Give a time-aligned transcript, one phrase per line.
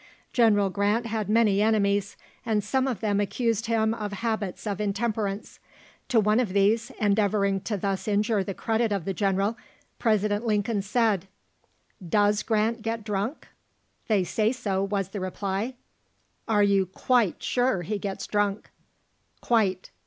[0.33, 5.59] General Grant had many enemies, and some of them accused him of habits of intemperance.
[6.09, 9.55] To one of these, endeavouring to thus injure the credit of the General,
[9.99, 11.27] President Lincoln said,
[12.03, 13.47] "Does Grant get drunk?"
[14.07, 15.75] "They say so," was the reply.
[16.47, 18.71] "Are you quite sure he gets drunk?"
[19.39, 19.91] "Quite."